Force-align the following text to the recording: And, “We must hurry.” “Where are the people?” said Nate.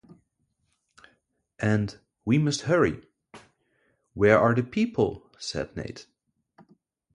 And, 1.59 1.99
“We 2.25 2.39
must 2.39 2.61
hurry.” 2.61 3.03
“Where 4.15 4.39
are 4.39 4.55
the 4.55 4.63
people?” 4.63 5.29
said 5.37 5.77
Nate. 5.77 6.07